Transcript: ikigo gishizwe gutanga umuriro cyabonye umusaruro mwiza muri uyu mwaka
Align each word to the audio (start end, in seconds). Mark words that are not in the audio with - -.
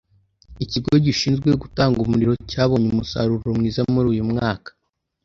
ikigo 0.63 0.93
gishizwe 1.05 1.49
gutanga 1.61 1.97
umuriro 2.05 2.33
cyabonye 2.49 2.87
umusaruro 2.91 3.47
mwiza 3.57 3.81
muri 3.93 4.07
uyu 4.13 4.25
mwaka 4.31 4.69